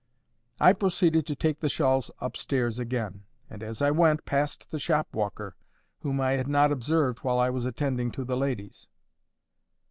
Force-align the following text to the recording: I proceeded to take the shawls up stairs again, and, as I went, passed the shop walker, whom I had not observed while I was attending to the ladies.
I 0.59 0.73
proceeded 0.73 1.27
to 1.27 1.35
take 1.35 1.59
the 1.59 1.69
shawls 1.69 2.09
up 2.19 2.35
stairs 2.35 2.79
again, 2.79 3.25
and, 3.51 3.61
as 3.61 3.83
I 3.83 3.91
went, 3.91 4.25
passed 4.25 4.71
the 4.71 4.79
shop 4.79 5.13
walker, 5.13 5.55
whom 5.99 6.19
I 6.19 6.31
had 6.31 6.47
not 6.47 6.71
observed 6.71 7.19
while 7.19 7.37
I 7.37 7.51
was 7.51 7.65
attending 7.67 8.09
to 8.13 8.23
the 8.23 8.35
ladies. 8.35 8.87